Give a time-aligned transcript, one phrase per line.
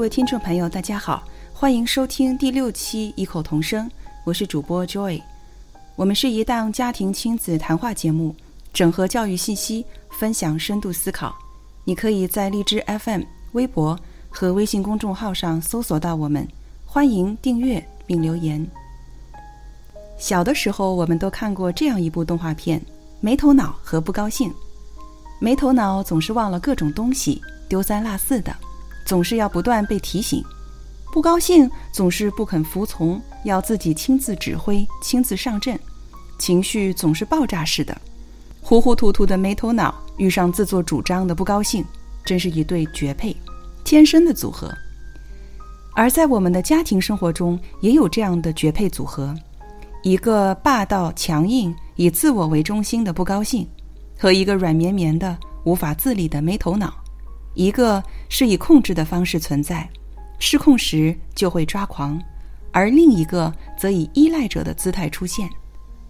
[0.00, 1.22] 各位听众朋友，大家好，
[1.52, 3.86] 欢迎收听第六期异口同声，
[4.24, 5.20] 我是主播 Joy。
[5.94, 8.34] 我们是一档家庭亲子谈话节目，
[8.72, 11.36] 整合教育信息，分享深度思考。
[11.84, 13.94] 你可以在荔枝 FM、微博
[14.30, 16.48] 和微信公众号上搜索到我们，
[16.86, 18.66] 欢迎订阅并留言。
[20.16, 22.80] 小的时候，我们都看过这样一部动画片
[23.20, 24.48] 《没头脑和不高兴》。
[25.38, 28.56] 没头脑总是忘了各种东西，丢三落四的，
[29.10, 30.40] 总是要不断被提醒；
[31.12, 35.76] 不高兴总是不肯服从，要自己亲自指挥、亲自上阵，
[36.38, 38.00] 情绪总是爆炸式的。
[38.60, 41.84] 糊糊涂涂的没头脑遇上自作主张的不高兴，
[42.24, 43.34] 真是一对绝配，
[43.82, 44.72] 天生的组合。
[45.96, 49.34] 而在我们的家庭生活中，也有这样的绝配组合：
[50.04, 53.68] 一个霸道强硬、以自我为中心的不高兴。
[54.16, 56.94] 和一个软绵绵的、无法自理的没头脑，
[57.54, 59.88] 一个是以控制的方式存在，
[60.38, 62.20] 失控时就会抓狂，
[62.72, 65.48] 而另一个则以依赖者的姿态出现。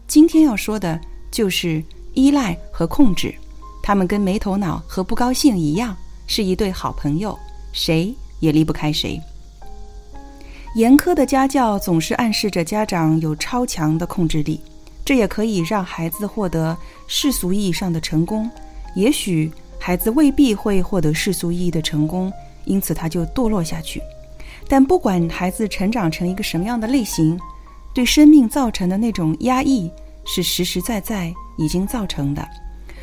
[0.07, 1.83] 今天要说的就是
[2.15, 3.35] 依赖和控制，
[3.83, 5.97] 他们跟没头脑和不高兴一样，
[6.27, 7.39] 是一对好朋友，
[7.73, 9.21] 谁也离不开谁。
[10.77, 14.61] 严苛的家教总是暗示着家长有超强的控制力。
[15.03, 16.77] 这也可以让孩子获得
[17.09, 18.49] 世俗意义上的成功，
[18.95, 19.51] 也许
[19.81, 22.31] 孩子未必会获得世俗意义的成功，
[22.67, 24.01] 因此他就堕落下去。
[24.69, 27.37] 但不管孩子成长成一个什么样的类型，
[27.95, 29.91] 对生命造成的那种压抑
[30.27, 32.47] 是实实在在已经造成的。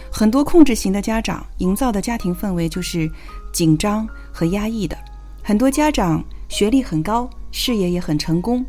[0.10, 3.12] 很多控制型的家长营造的家庭氛围就是
[3.52, 4.96] 紧张和压抑的。
[5.44, 8.66] 很多家长学历很高，事业也很成功。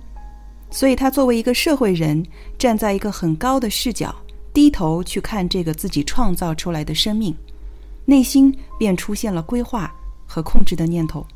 [0.70, 2.25] 所以，他作为一个社会人，
[2.59, 4.14] 站在一个很高的视角，
[4.52, 7.35] 低头去看这个自己创造出来的生命，
[8.08, 9.92] 内心便出现了规划
[10.27, 11.27] 和控制的念头。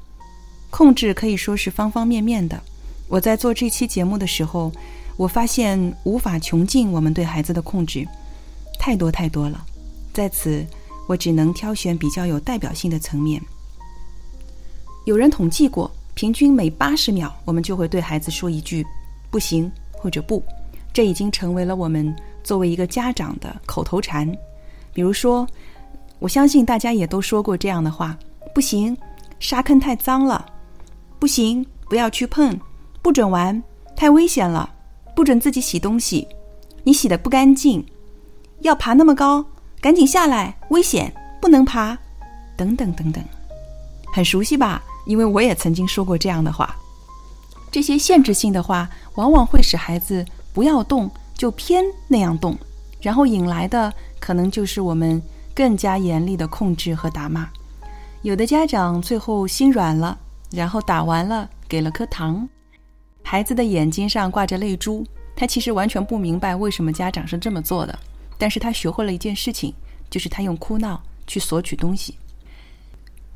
[0.70, 2.58] 控制可以说是方方面面的。
[3.08, 4.72] 我在做这期节目的时候，
[5.18, 8.08] 我发现无法穷尽我们对孩子的控制，
[8.78, 9.62] 太多太多了。
[10.14, 10.66] 在此，
[11.06, 13.38] 我只能挑选比较有代表性的层面。
[15.04, 18.82] 有人统计过，平均每八十秒，我们就会对孩子说一句。
[19.30, 20.42] 不行，或者不，
[20.90, 24.26] 这已经成为了我们作为一个家长的口头禅。
[24.94, 25.46] 比如说，
[26.22, 28.16] 我相信大家也都说过这样的话：
[28.54, 28.96] 不行，
[29.40, 30.40] 沙坑太脏了；
[31.18, 32.56] 不行，不要去碰；
[33.02, 33.60] 不准玩，
[33.96, 34.70] 太危险了；
[35.16, 36.28] 不准自己洗东西，
[36.84, 37.82] 你洗的不干净；
[38.60, 39.44] 要爬那么高，
[39.80, 41.98] 赶紧下来，危险，不能爬，
[42.56, 43.20] 等等等等。
[44.14, 44.80] 很熟悉吧？
[45.06, 46.76] 因为我也曾经说过这样的话。
[47.72, 52.56] 这些限制性的话，往往会使孩子不要动，就偏那样动，
[53.00, 55.20] 然后引来的可能就是我们
[55.54, 57.48] 更加严厉的控制和打骂。
[58.22, 60.16] 有的家长最后心软了，
[60.50, 62.48] 然后打完了，给了颗糖，
[63.22, 65.04] 孩子的眼睛上挂着泪珠，
[65.34, 67.98] 他其实完全不明白为什么家长是这么做的，
[68.38, 69.74] 但是他学会了一件事情，
[70.08, 72.16] 就是他用哭闹去索取东西。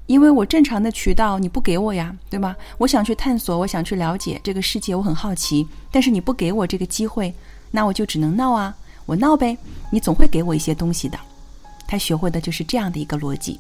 [0.07, 2.55] 因为我正常的渠道你不给我呀，对吗？
[2.79, 7.35] 我想去探索，我想去了解这个世界，我很好奇，但是你不给我这个机会，
[7.73, 8.73] 那我就只能闹啊，
[9.05, 9.59] 我闹呗，
[9.91, 11.19] 你总会给我一些东西的。
[11.87, 13.59] 他学会的就是这样的一个逻辑。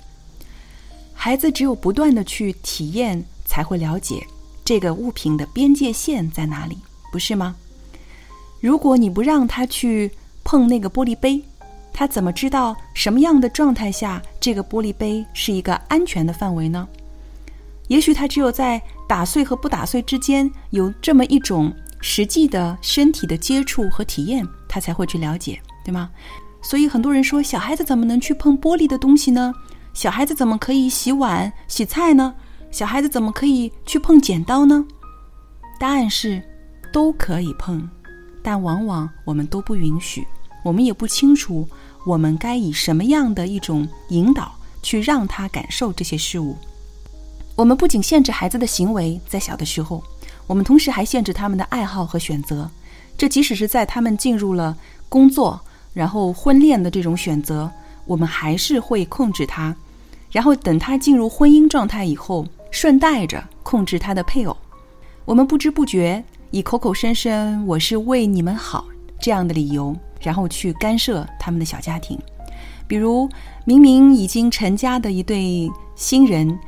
[1.14, 4.26] 孩子只有不断的去体验，才会了解
[4.64, 6.78] 这个物品的边界线在哪里，
[7.10, 7.56] 不是吗？
[8.60, 10.10] 如果你不让他去
[10.44, 11.42] 碰那个玻璃杯。
[11.98, 16.86] 他怎么知道什么样的状态下这个玻璃杯是一个安全的范围呢？
[17.88, 18.78] 也许他只有在
[19.08, 26.10] 打碎和不打碎之间有这么一种实际的身体的接触和体验，他才会去了解，对吗？
[26.62, 29.54] 所以很多人说，小孩子怎么能去碰玻璃的东西呢？
[29.94, 32.34] 小孩子怎么可以洗碗洗菜呢？
[32.70, 34.84] 小孩子怎么可以去碰剪刀呢？
[35.78, 36.42] 答案是，
[36.92, 37.88] 都可以碰，
[38.42, 40.26] 但往往我们都不允许，
[40.64, 41.66] 我们也不清楚。
[42.04, 46.56] 我们该以什么样的一种引导去让他感受这些事物？
[47.56, 50.04] 我们不仅限制孩子的行为，在小的时候，
[50.46, 52.70] 我们同时还限制他们的爱好和选择。
[53.18, 54.76] 这即使是在他们进入了
[55.08, 55.60] 工作，
[55.96, 57.72] 然后婚恋的这种选择，
[58.04, 59.74] 我们还是会控制他。
[60.30, 64.54] 然后等他进入婚姻状态以后，顺带着控制他的配偶。
[65.24, 68.84] 我们不知不觉以口口声声“我是为你们好”
[69.18, 69.96] 这样的理由。
[70.20, 72.18] 然后去干涉他们的小家庭，
[72.86, 73.28] 比如
[73.64, 76.58] 明明已经成家的一对新人，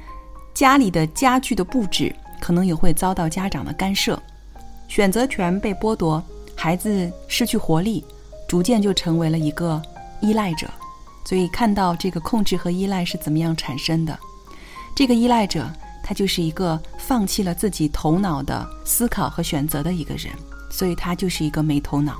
[0.54, 4.20] 家里的家具的布置可能也会遭到家长的干涉，
[4.86, 6.22] 选择权被剥夺，
[6.54, 8.04] 孩子失去活力，
[8.48, 9.80] 逐渐就成为了一个
[10.20, 10.68] 依赖者。
[11.24, 14.18] 所以看到这个控制和依赖是怎么样产生的，
[14.96, 15.70] 这个依赖者
[16.02, 20.32] 他就是一个放弃了自己头脑的思考和选择的一个人，
[20.70, 22.18] 所以他就是一个没头脑。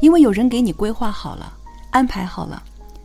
[0.00, 1.56] 因为有人给你规划好了，
[1.92, 2.60] 安排好了，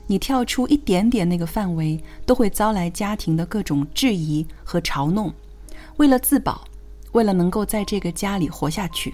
[0.08, 5.32] 你跳出一点点那个范围，都会遭来家庭的各种质疑和嘲弄。
[5.98, 6.66] 为了自保，
[7.12, 9.14] 为了能够在这个家里活下去，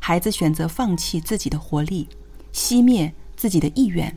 [0.00, 2.08] 孩子选择放弃自己的活力，
[2.52, 4.14] 熄灭自己的意愿，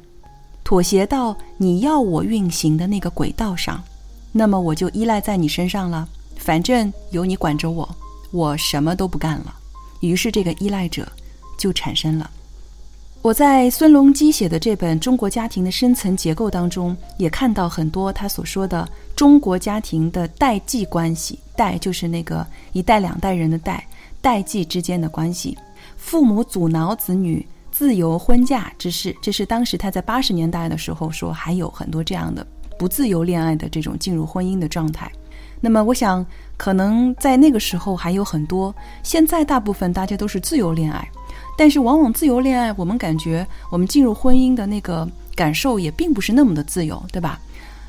[0.64, 3.84] 妥协到你要我运行的那个轨道上，
[4.32, 6.08] 那么我就依赖在你身上了。
[6.38, 7.88] 反正有你管着我，
[8.32, 9.56] 我什么都不干了。
[10.02, 11.08] 于是这个依赖者
[11.58, 12.30] 就产生了。
[13.22, 23.84] 我在孙隆基写的这本《中国家庭的深层结构》当中，也看到很多他所说的中国家庭的代际关系，代就是那个一代两代人的代，
[24.22, 25.58] 代际之间的关系，
[25.98, 27.44] 父母阻挠子女
[27.78, 32.48] 自由婚嫁之事，这是当时他在八十年代的时候说，还有很多这样的
[32.80, 35.12] 不自由恋爱的这种进入婚姻的状态。
[35.60, 36.26] 那么，我想
[36.56, 38.74] 可能在那个时候还有很多，
[39.04, 41.06] 现在大部分大家都是自由恋爱。
[41.58, 45.06] 但是，往往自由恋爱，我们感觉我们进入婚姻的那个
[45.36, 47.38] 感受也并不是那么的自由，对吧？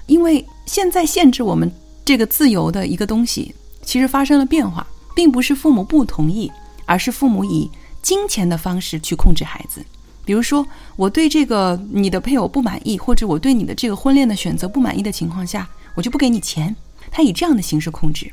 [0.06, 1.70] 因为现在限制我们
[2.04, 4.84] 这个自由的一个东西，其实发生了变化，
[5.14, 6.50] 并不是父母不同意，
[6.86, 7.70] 而是父母以
[8.06, 9.84] 金钱的方式去控制孩子。
[10.24, 10.64] 比如说，
[10.94, 16.76] 我对这个你的配偶不满意，或者我对你的这个婚恋的选择不满意的情况下，我就不给你钱。
[17.10, 18.32] 他以这样的形式控制。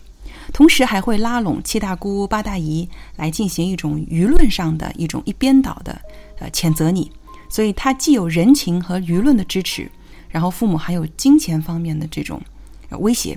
[0.51, 5.99] 同时还会拉拢七大姑八大姨来进行一种舆论上的一种一边倒的
[6.37, 7.11] 呃谴责你，
[7.49, 9.89] 所以他既有人情和舆论的支持，
[10.29, 12.39] 然后父母还有金钱方面的这种
[12.99, 13.35] 威胁。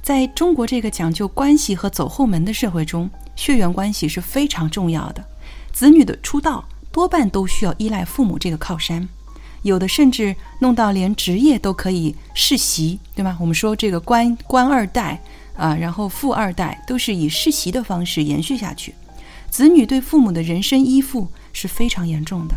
[0.00, 5.22] 在中国这个讲究关系和走后门的社会中，血缘关系是非常重要的。
[5.74, 9.06] 子女的出道多半都需要依赖父母这个靠山，
[9.60, 13.36] 有的甚至弄到连职业都可以世袭，对吗？
[13.38, 15.20] 我们说这个官官二代。
[15.56, 18.92] 啊，然后富二代都是以世袭的方式延续下去，
[19.48, 22.56] 子女对父母的人身依附是非常严重的。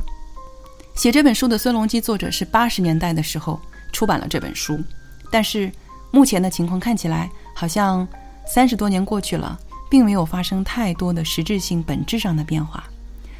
[0.95, 3.61] 写这本书的孙隆基作者是八十年代的时候
[3.93, 4.83] 出版了这本书，
[5.29, 5.71] 但是
[6.09, 8.07] 目前的情况看起来好像
[8.47, 9.55] 三十多年过去了，
[9.91, 12.83] 并没有发生太多的实质性、本质上的变化。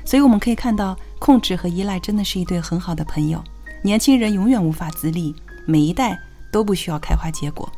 [0.07, 3.43] 所以我们可以看到，控制和依赖真的是一对很好的朋友。
[3.81, 6.17] 年轻人永远无法自立，每一代
[6.49, 7.69] 都不需要开花结果。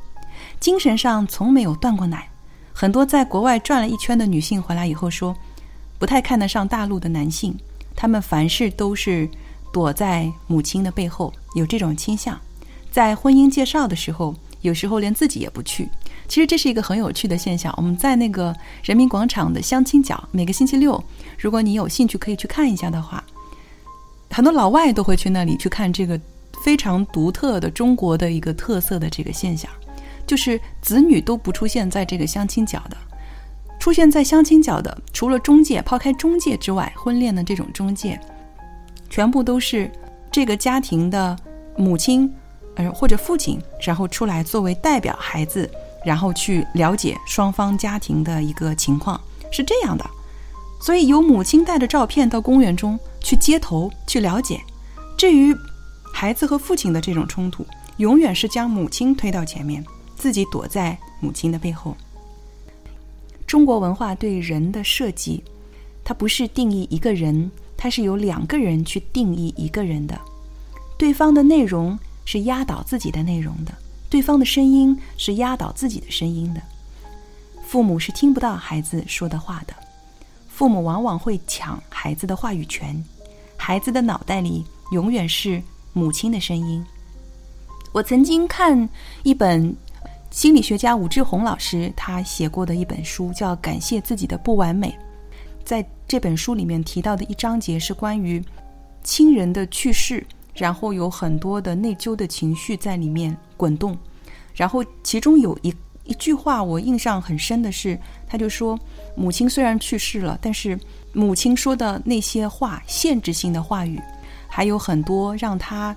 [0.60, 2.30] 精神上从没有断过奶，
[2.72, 5.36] 很多在国外转了一圈的女性回来以后说，
[5.98, 7.58] 不太看得上大陆的男性，
[7.96, 9.28] 他们凡事都是
[9.74, 12.40] 躲在母亲的背后，有这种倾向。
[12.92, 15.90] 在婚姻介绍的时候，有时候连自己也不去。
[16.28, 17.74] 其实这是一个很有趣的现象。
[17.78, 21.04] 我们在那个人民广场的相亲角，每个星期六，
[21.38, 23.24] 如果你有兴趣可以去看一下的话，
[24.30, 26.20] 很多老外都会去那里去看这个
[26.64, 29.70] 非常独特的中国的一个特色的这个现象。
[30.28, 32.98] 就是子女都不出现在这个相亲角的，
[33.80, 38.20] 出现在相亲角的，除了中介，抛开中介之外，婚恋的这种中介，
[39.10, 39.92] 全部都是
[40.30, 41.36] 这个家庭的
[41.76, 42.32] 母亲，
[42.88, 45.70] 或者父亲，然后出来作为代表孩子，
[46.06, 49.20] 然后去了解双方家庭的一个情况，
[49.52, 50.06] 是这样的。
[50.82, 54.62] 所以由母亲带着照片到公园中去接头去了解，
[55.18, 55.56] 至于
[56.14, 57.66] 孩子和父亲的这种冲突，
[57.98, 59.84] 永远是将母亲推到前面。
[60.16, 61.96] 自己躲在母亲的背后。
[63.48, 65.42] 中国文化对人的设计，
[66.04, 70.20] 它不是定义一个人，它是由两个人去定义一个人的。
[70.98, 71.98] 对方的内容
[72.32, 73.74] 是压倒自己的内容的，
[74.08, 76.62] 对方的声音是压倒自己的声音的。
[77.66, 79.74] 父母是听不到孩子说的话的，
[80.48, 83.04] 父母往往会抢孩子的话语权，
[83.58, 85.60] 孩子的脑袋里永远是
[85.92, 86.86] 母亲的声音。
[87.92, 88.88] 我曾经看
[89.24, 89.76] 一本。
[90.30, 94.90] 心理学家武志红老师他写过的一本书叫《感谢自己的不完美》。
[95.66, 98.40] 在这本书里面提到的一章节是关于
[99.04, 103.98] 亲人的去世，然后有很多的内疚的情绪在里面滚动。
[104.54, 108.78] 然后其中有一一句话我印象很深的是，他就说：
[109.16, 110.78] 母亲虽然去世了，但是
[111.14, 114.02] 母亲说的那些话，限制性的话语，
[114.48, 115.96] 还有很多让他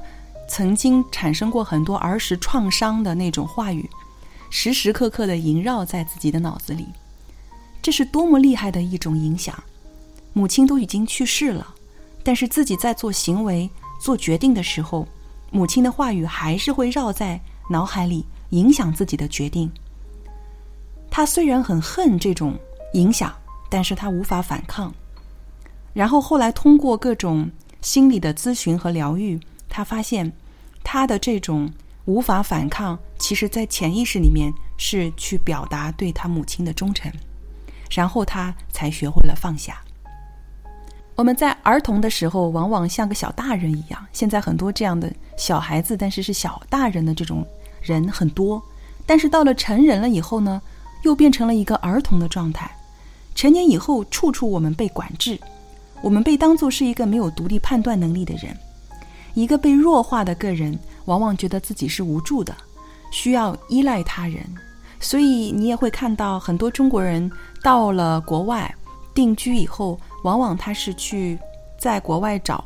[0.49, 3.89] 曾经产生过很多儿时创伤的那种话语。
[4.51, 6.87] 时时刻刻的萦绕在自己的脑子里，
[7.81, 9.65] 这是多么厉害的一种影响！
[10.35, 11.75] 母亲都已经去世了，
[12.23, 13.71] 但是自己在做行为、
[14.03, 15.07] 做决定的时候，
[15.53, 17.41] 母亲的话语还是会绕在
[17.71, 19.71] 脑海里，影响自己的决定。
[21.09, 22.59] 他虽然很恨这种
[22.95, 23.33] 影响，
[23.71, 24.93] 但是他无法反抗。
[25.93, 27.49] 然后后来通过各种
[27.81, 30.33] 心理的咨询和疗愈，他发现
[30.83, 31.73] 他的这种。
[32.05, 37.09] 无法反抗，其实，在潜意识里面是去表达对他母亲的忠诚，
[37.93, 39.81] 然后他才学会了放下。
[41.23, 44.07] 我们在儿童的时候，往往像个小大人一样。
[44.13, 47.47] 现在很多这样的小孩子，但是是小大人的这种
[47.81, 48.61] 人很多。
[49.07, 50.61] 但是到了成人了以后呢，
[51.05, 52.69] 又变成了一个儿童的状态。
[53.37, 55.39] 成年以后，处处我们被管制，
[56.03, 58.59] 我们被当作是一个没有独立判断能力的人，
[59.35, 62.53] 一个被弱化的个人，往往觉得自己是无助的，
[63.13, 64.45] 需要依赖他人。
[64.99, 67.31] 所以你也会看到很多中国人
[67.63, 68.75] 到了国外
[69.15, 69.99] 定居以后。
[70.23, 71.37] 往往他是去
[71.77, 72.65] 在国外找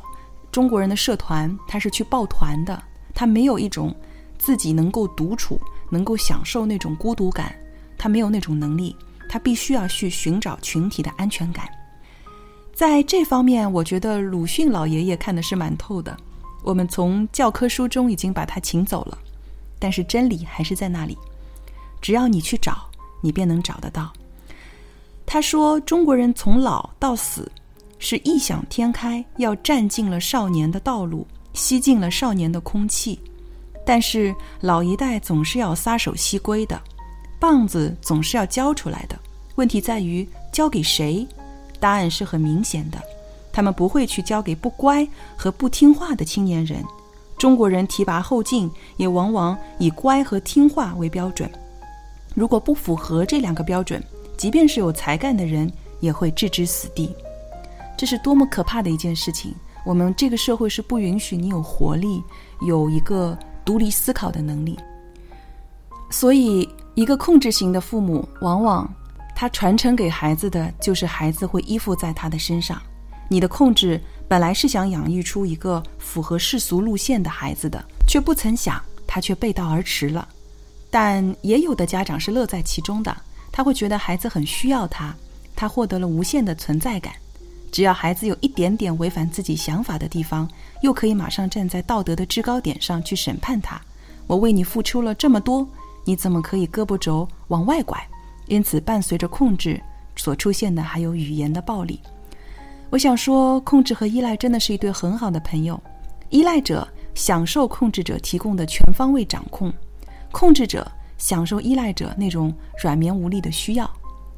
[0.51, 2.83] 中国人的社团，他是去抱团的。
[3.15, 3.95] 他没有一种
[4.37, 7.55] 自己能够独处、能够享受那种孤独感，
[7.97, 8.95] 他没有那种能力，
[9.27, 11.67] 他必须要去寻找群体的安全感。
[12.75, 16.15] 在这方面，我觉得鲁迅老爷爷看的是蛮透的。
[16.63, 19.17] 我们从教科书中已经把他请走了，
[19.79, 21.17] 但是真理还是在那里，
[21.99, 22.87] 只要你去找，
[23.21, 24.13] 你便能找得到。
[25.29, 27.51] 他说：“中国人从老到死，
[27.99, 33.19] 是异想天开，要占尽了少年的道路，吸尽了少年的空气。
[33.85, 36.81] 但是老一代总是要撒手西归的，
[37.41, 39.19] 棒子总是要交出来的。
[39.55, 41.27] 问题在于交给谁？
[41.77, 42.97] 答案是很明显的，
[43.51, 45.05] 他们不会去交给不乖
[45.35, 46.81] 和不听话的青年人。
[47.37, 51.51] 中国人提拔后进，也往往以乖和听话为标准。
[52.33, 54.01] 如果不符合这两个标准，”
[54.37, 57.13] 即便是有才干的人，也会置之死地。
[57.97, 59.53] 这是多么可怕的一件事情！
[59.83, 62.21] 我们这个社会是不允许你有活力，
[62.61, 64.77] 有一个独立思考的能力。
[66.09, 68.87] 所以，一个控制型的父母，往往
[69.35, 72.81] 他传承给孩子的就是孩子会依附在他的身上。
[73.29, 80.27] 你的控制本来是想养育出一个符合世俗路线的孩子的，却不曾想他却背道而驰了。
[80.89, 83.15] 但也有的家长是乐在其中的。
[83.57, 85.11] 他会觉得孩子很需要他，
[85.55, 87.15] 他获得了无限的存在感。
[87.71, 90.47] 只要孩子有一点点违反自己想法的地方，
[90.83, 93.81] 又可以马上站在道德的制高点上去审判他。
[94.27, 95.67] 我为你付出了这么多，
[96.05, 97.99] 你怎么可以胳膊肘往外拐？
[98.45, 99.81] 因此，伴随着控制
[100.15, 101.99] 所出现的还有语言的暴力。
[102.91, 105.81] 我想说，控制和依赖真的是一对很好的朋友。
[106.29, 109.73] 依赖者享受控制者提供的全方位掌控，
[110.31, 110.87] 控制者。
[111.17, 113.91] 享受依赖者那种软绵无力的需要，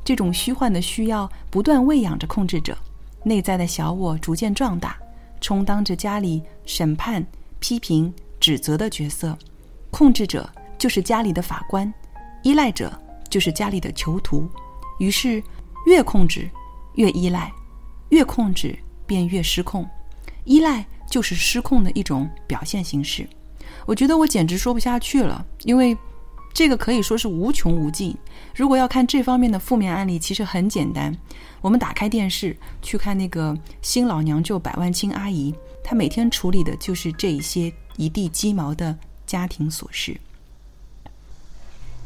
[0.03, 2.77] 这种虚幻的需要不断喂养着控制者，
[3.23, 4.97] 内在的小我逐渐壮大，
[5.41, 7.25] 充当着家里审判、
[7.59, 9.37] 批评、指责的角色。
[9.91, 11.91] 控制者就是家里的法官，
[12.43, 12.91] 依赖者
[13.29, 14.47] 就是家里的囚徒。
[14.99, 15.43] 于是，
[15.85, 16.49] 越控制
[16.95, 17.51] 越依赖，
[18.09, 19.87] 越控制便越失控。
[20.45, 23.27] 依赖就是失控的一种表现形式。
[23.85, 25.97] 我觉得我简直说不下去了，因为。
[26.53, 28.15] 这个可以说是无穷无尽。
[28.53, 31.15] 如果要看这方面的负面案例，其实很简单。
[31.61, 35.51] 我们打开电视去看那个《新老娘舅百万青阿姨》，
[35.83, 40.17] 她每天处理的就是这一些一地鸡毛的家庭琐事。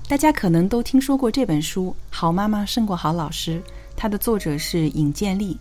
[0.07, 3.59] 大家可能都听说过这本书《好妈妈胜过好老师》，
[3.95, 5.57] 它的作者是尹建莉。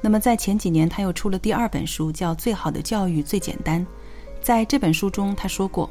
[0.00, 3.80] 那么在前几年，他又出了第二本书，叫《最好的教育最简单》。
[4.40, 5.88] 在这本书中，他说过。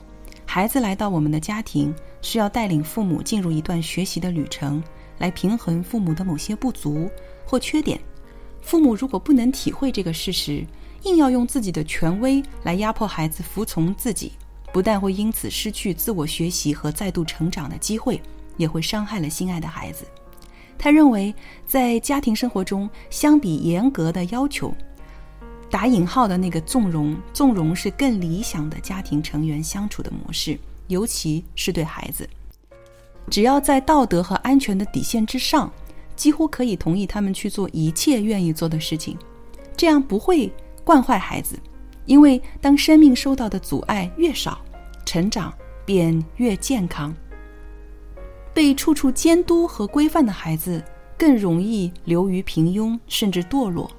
[0.53, 4.83] 孩子来到我们的家庭，是要带领父母进入一段学习的旅程，
[5.17, 7.09] 来平衡父母的某些不足
[7.45, 7.97] 或缺点。
[8.61, 10.67] 父母如果不能体会这个事实，
[11.03, 14.33] 硬要用自己的权威来压迫孩子服从自己，
[14.73, 18.21] 不但会因此失去自我学习和再度成长的机会，
[18.57, 20.03] 也会伤害了心爱的孩子。
[20.77, 21.33] 他认为，
[21.65, 24.75] 在家庭生活中，相比严格的要求。
[25.71, 32.29] 打引号的那个纵容，纵容是更理想的家庭成员相处的模式，尤其是对孩子。
[33.29, 35.71] 只要在道德和安全的底线之上，
[36.13, 39.17] 几乎可以同意他们去做一切愿意做的事情，
[39.77, 40.51] 这样不会
[40.83, 41.57] 惯坏孩子。
[42.05, 44.59] 因为当生命受到的阻碍越少，
[45.05, 45.53] 成长
[45.85, 47.15] 便越健康。
[48.53, 50.83] 被处处监督和规范的孩子，
[51.17, 53.89] 更容易流于平庸，甚至堕落。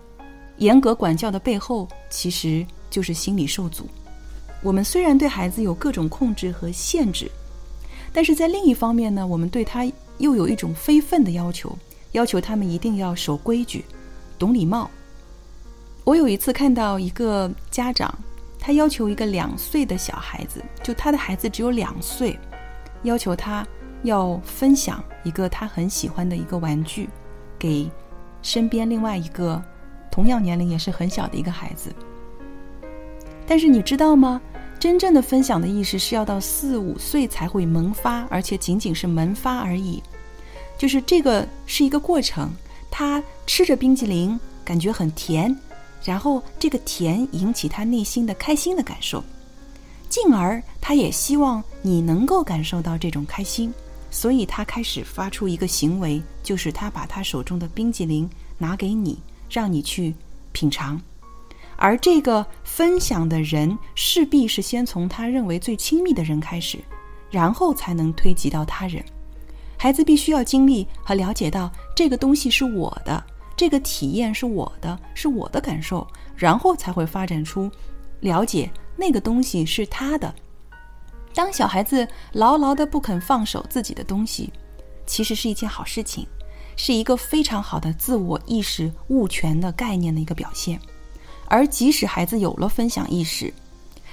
[0.63, 3.85] 严格管教的背后，其实就是心理受阻。
[4.63, 7.29] 我们虽然对孩子有各种控制和限制，
[8.13, 9.85] 但是在另一方面呢，我们对他
[10.19, 11.77] 又有一种非分的要求，
[12.13, 13.85] 要求他们一定要守规矩、
[14.39, 14.89] 懂礼貌。
[16.05, 18.17] 我有一次看到一个家长，
[18.61, 22.39] 他要求一个两岁的小孩子，就他的孩子只有两岁，
[23.03, 23.67] 要求他
[24.05, 27.09] 要分享一个他很喜欢的一个玩具，
[27.59, 27.91] 给
[28.43, 29.61] 身边另外一个。
[30.13, 31.93] 同样年龄也是很小的一个孩子，
[33.47, 34.41] 但是你知道吗？
[34.79, 40.03] 真正的分享的意识是要到四五岁才会萌发，而且仅仅是萌发而已。
[40.77, 42.51] 就是这个是一个过程，
[42.91, 45.57] 他吃着冰激凌，感觉很甜，
[46.05, 49.23] 然后这个甜引起他内心的开心的感受，
[50.09, 53.73] 进而他也希望你能够感受到这种开心，
[54.11, 58.29] 所以他开始发出一个行为，就是他把他手中的冰激凌
[58.59, 59.17] 拿给你，
[59.53, 60.15] 让你去
[60.51, 61.01] 品尝。
[61.77, 66.79] 而这个分享的人势必是先从他认为最亲密的人开始，
[67.31, 69.05] 然后才能推及到他人。
[69.77, 73.23] 孩子必须要经历和了解到这个东西是我的，
[73.57, 76.07] 这个体验是我的，是我的感受，
[76.37, 77.69] 然后才会发展出
[78.21, 80.33] 了解那个东西是他的。
[81.35, 84.53] 当小孩子牢牢的不肯放手自己的东西，
[85.05, 86.25] 其实是一件好事情，
[86.77, 90.81] 是一个非常好的自我意识物权的概念的一个表现。
[91.47, 93.53] 而即使孩子有了分享意识，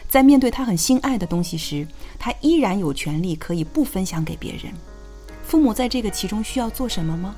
[0.10, 1.88] 在面对他很心爱的东西时，
[2.18, 4.74] 他依然有权利可以不分享给别人。
[5.44, 7.36] 父母在这个其中需要做什么吗？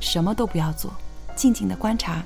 [0.00, 0.92] 什么都不要做，
[1.34, 2.22] 静静的观察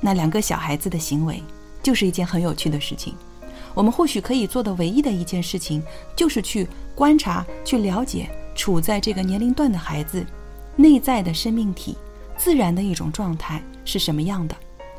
[0.00, 1.42] 那两个小孩子的行为，
[1.82, 3.14] 就是一件很有趣的事情。
[3.72, 5.82] 我们或许可以做的唯一的一件事情，
[6.16, 10.26] 就是去观察、去了解处在这个年龄段的孩子
[10.80, 11.96] 内在的生命体、
[12.36, 14.56] 自然的一种状态是什么样的。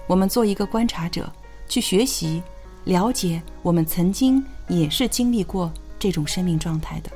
[0.07, 1.31] 我们做一个观察者。
[1.71, 2.43] 去学习、
[2.83, 7.09] 了解，我们曾经也是经历过这种生命状态的。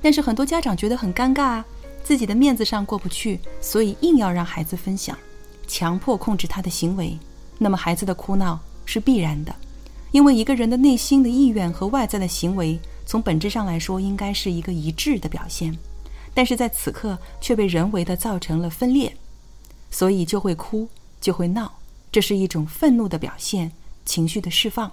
[0.00, 1.64] 但是很多家长觉得很尴尬，
[2.04, 5.18] 自己的面子上过不去，所以硬要让孩子分享，
[5.66, 7.18] 强迫控制他的行为。
[7.58, 9.52] 那么孩子的哭闹是必然的，
[10.12, 15.76] 因为一个人的内心的意愿和外在的行为，从本质上来说应该是一个一致的表现，
[16.34, 19.16] 但是在此刻却被人为的造成了分裂，
[19.90, 20.88] 所以就会哭，
[21.20, 21.74] 就会闹。
[22.10, 23.72] 这是一种愤怒的表现，
[24.04, 24.90] 情绪的释放。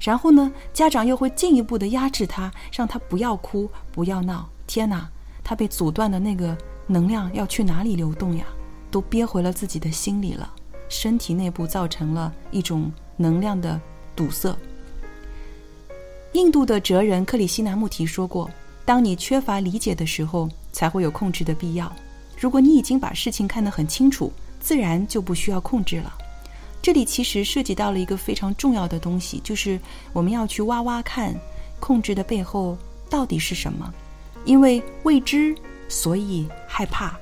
[0.00, 4.48] 然后呢，家长又会进一步的压制他，让他不要哭，不要闹。
[4.66, 5.08] 天哪，
[5.44, 6.56] 他被阻断的那个
[6.86, 8.46] 能量要去哪里流动呀？
[8.90, 10.52] 都憋回了自己的心里了，
[10.88, 13.80] 身体内部造成了一种能量的
[14.16, 14.56] 堵塞。
[16.32, 18.50] 印度的哲人克里希那穆提说过
[18.90, 21.94] ：“当你缺乏理解的时候，才会有控制的必要。
[22.36, 26.12] 如果你已经把事情看得很清楚，自然就不需要控制了。”
[26.82, 29.78] 这里其实涉及到了一个非常重要的东西，就是
[30.12, 31.32] 我们要去挖挖看，
[31.78, 32.76] 控制的背后
[33.08, 33.94] 到底是什么？
[34.44, 35.54] 因为未知，
[35.88, 37.16] 所以害怕。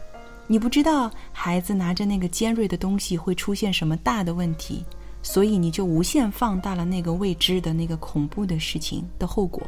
[0.47, 4.83] 你不知道孩子拿着那个尖锐的东西会出现什么大的问题，
[5.23, 9.63] 所以你就无限放大了那个未知的那个恐怖的事情的后果。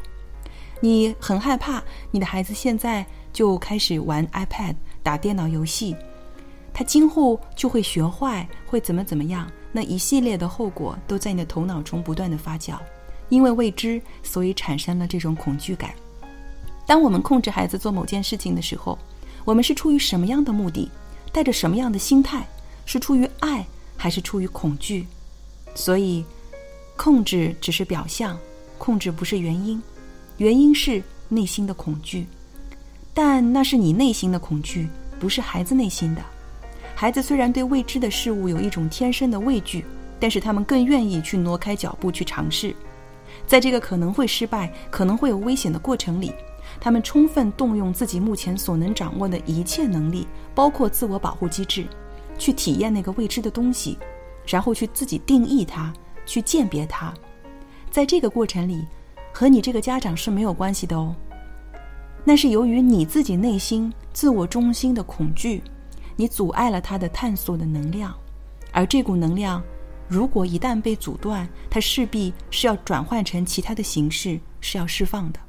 [0.80, 5.94] 你很害怕你的孩子现在就开始玩 iPad 打电脑游戏，
[6.72, 9.50] 他今后就会学坏，会怎么怎么样？
[9.72, 12.76] 那一系列的后果都在你的头脑中不断的发酵，
[13.28, 15.94] 因为未知，所以产生了这种恐惧感。
[16.86, 18.98] 当我们控制孩子做某件事情的时候，
[19.44, 20.90] 我们是出于什么样的目的，
[21.30, 22.44] 带着什么样的心态？
[22.84, 23.64] 是出于爱，
[23.96, 25.06] 还是出于恐惧？
[25.76, 26.24] 所以，
[26.96, 28.36] 控制只是表象，
[28.76, 29.80] 控制不是原因，
[30.40, 32.26] 原因是内心的恐惧。
[33.12, 36.22] 但那是你内心的恐惧，不是孩子内心的。
[36.94, 39.84] 孩子虽然对未知的事物有一种天生的畏惧，
[40.18, 42.74] 但是他们更愿意去挪开脚步去尝试。
[43.46, 46.32] 在这个可能会失败、可能会有危险的过程里，
[46.80, 51.84] 他们充分动用自己目前所能掌握的一切能力，包括自我保护机制，
[52.38, 53.98] 去体验那个未知的东西，
[54.46, 55.92] 然后去自己定义它，
[56.24, 57.12] 去鉴别它。
[57.90, 58.86] 在这个过程里，
[59.32, 61.14] 和你这个家长是没有关系的哦。
[62.24, 65.62] 那是由于你自己内心自我中心的恐惧。
[66.16, 68.14] 你阻碍了他的探索的能量，
[68.72, 69.62] 而这股能量，
[70.06, 75.40] 如果一旦被阻断，它势必是要转换成其他的形式，是要释放的。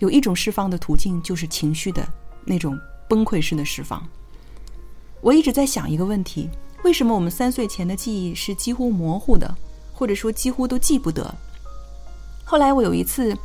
[0.00, 2.06] 有一种释放的途径，就是情绪的
[2.44, 4.06] 那种崩溃式的释放。
[5.22, 6.50] 我一直在想一个问题：
[6.82, 9.56] 为什么我们三岁前的记忆是几乎模糊的，
[9.94, 11.34] 或者说几乎都记不得？
[12.44, 13.36] 后来我有一次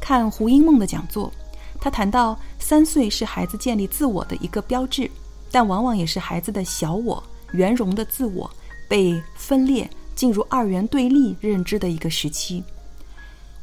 [0.00, 1.32] 看胡因梦的讲座，
[1.80, 5.10] 他谈到三岁是孩子建立自我的一个标志。
[5.54, 8.50] 但往往也是孩子的小我、圆融的自我
[8.88, 12.64] 被分裂，进入二元对立认知的一个时期。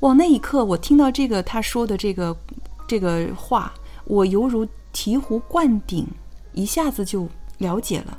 [0.02, 2.38] 往，那一刻我听到这个他说的这个
[2.88, 3.74] 这个话，
[4.06, 6.08] 我犹如醍醐灌顶，
[6.54, 8.16] 一下子就了解了。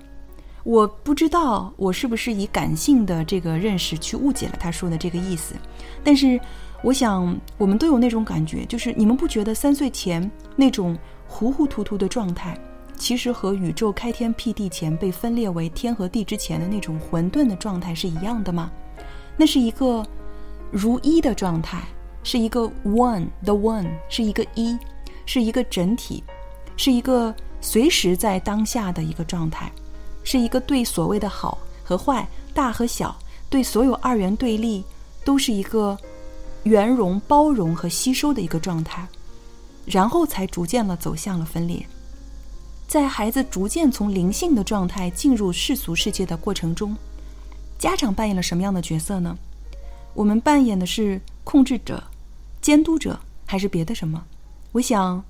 [0.64, 5.54] 我不知道我是不是以感性的这个认识去误解了他说的这个意思，
[6.04, 6.38] 但是
[6.82, 10.96] 我想我们都有那种感觉，就是你们不觉得三岁前那种
[11.26, 12.58] 糊糊涂涂的状态？
[12.96, 18.70] 其实和宇宙开天辟地前被分裂为天和地之前的那种混沌的状态是一样的吗？
[19.38, 20.04] 那是一个
[20.70, 21.82] 如一的状态，
[22.22, 24.78] 是一个 one，the one 是一个一，
[25.24, 26.22] 是一个整体，
[26.76, 29.72] 是一个随时在当下的一个状态，
[30.22, 33.16] 是一个对所谓的好和坏、大和小，
[33.48, 34.84] 对所有二元对立，
[35.24, 35.98] 都是一个
[36.64, 39.06] 圆融、包容和吸收的一个状态，
[39.86, 41.86] 然后才逐渐的走向了分裂。
[42.86, 46.96] 在孩子逐渐从灵性的状态进入世俗世界的过程中，
[47.78, 49.38] 家长扮演了什么样的角色呢？
[50.12, 52.02] 我们扮演的是控制者、
[52.60, 54.24] 监督者，还是别的什么？
[54.72, 55.24] 我想，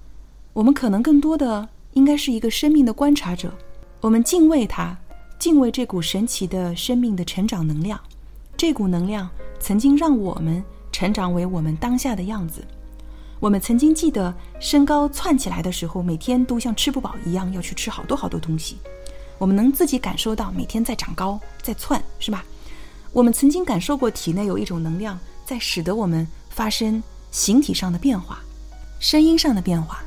[0.54, 3.52] 我们可能更多的应该是一个生命的观察者。
[4.00, 4.96] 我们敬畏它，
[5.38, 8.00] 敬畏这股神奇的生命的成长能量。
[8.56, 12.64] 这股能量曾经让我们成长为我们当下的样子。
[13.38, 18.78] 我们曾经记得身高窜起来的时候，每天都像吃不饱一样要去吃好多好多东西。
[19.36, 22.42] 我们能自己感受到每天在长高，在窜，是吧？
[23.12, 28.40] 我们曾经感受过体内有一种能量在使得我们发生形体上的变化，
[28.98, 30.02] 声音上的变化。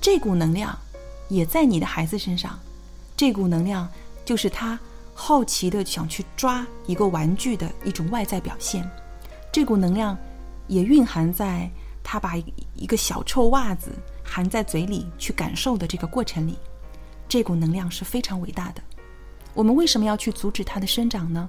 [0.00, 0.76] 这股能量
[1.28, 2.58] 也在你的孩子身上。
[3.22, 3.88] 这股能量
[4.24, 4.76] 就是他
[5.14, 8.84] 好奇的想去抓一个玩具的一种外在表现。
[9.52, 10.18] 这股能量
[10.66, 11.70] 也蕴含在。
[12.02, 12.34] 他把
[12.74, 13.92] 一个小臭袜子
[14.24, 16.58] 含在嘴里去感受的这个过程里，
[17.28, 18.82] 这股能量是非常伟大的。
[19.54, 21.48] 我们为什么要去阻止它的生长呢？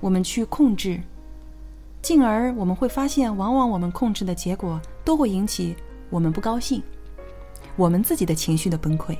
[0.00, 0.98] 我们去控制，
[2.00, 5.76] 进而我们会发现，往往我们控制的结果都会引起
[6.08, 6.82] 我们不高兴，
[7.76, 9.14] 我们自己的情绪的崩溃，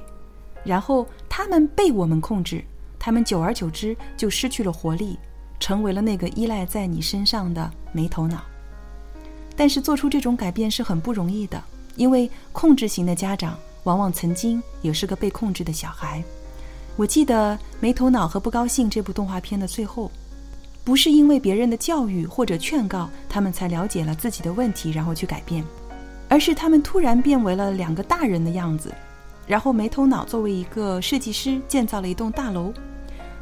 [0.64, 2.62] 然后他们被我们控制，
[2.98, 5.18] 他们久而久之就失去了活力，
[5.58, 8.42] 成为了那个依赖在你身上的没头脑。
[9.56, 11.64] 但是做出这种改变是很不容易的，
[11.96, 16.22] 因为控制型的家长往往曾经也是个被控制的小孩。
[16.96, 20.10] 我记得《没头脑和不高兴》这部动画片的最后，
[20.84, 25.64] 不是因为别人的教育或者劝告，他们才了解了自己的问题，然后去改变，
[26.28, 28.92] 而是他们突然变为了两个大人的样子。
[29.52, 32.72] 然后没头脑作为一个设计师建造了一栋大楼，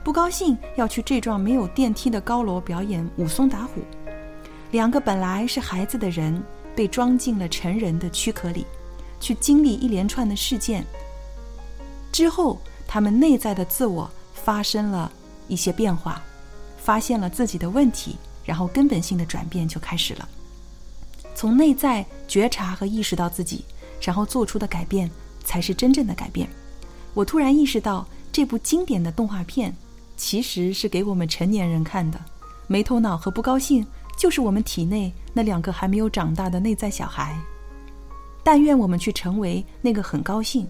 [0.03, 3.81] 不高兴要去这幢没有电梯的高楼表演武松打虎。
[4.73, 6.42] 两个本来是孩子的人，
[6.75, 8.66] 被装进了成人的躯壳里，
[9.20, 10.85] 去经历一连串的事件。
[12.11, 15.12] 之后，他们内在的自我发生了
[15.46, 16.20] 一些变化，
[16.77, 20.29] 发现了自己的问题，然后根本性的转变就开始了。
[21.37, 23.64] 从内在觉察和意识到自己，
[24.03, 25.09] 然后做出的改变，
[25.44, 26.48] 才是真正的改变。
[27.14, 29.74] 我突然意识到，这部经典的动画片
[30.16, 32.20] 其实是给我们成年人看的。
[32.66, 33.87] 没头脑和不高兴。
[34.18, 37.35] 就是我们体内那两个还没有长大的内在小孩，
[38.44, 40.68] 但愿我们去成为那个很高兴，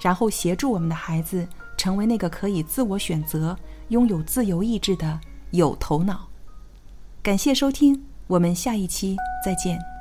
[0.00, 1.46] 然后协助我们的孩子
[1.78, 3.56] 成为那个可以自我选择、
[3.90, 5.20] 拥有自由意志的
[5.52, 6.28] 有头脑。
[7.22, 9.91] 感谢收听，我们下一期再见。